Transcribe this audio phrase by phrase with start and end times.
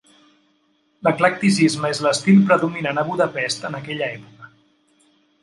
[1.07, 4.51] L'eclecticisme és l'estil predominant a Budapest en aquella època.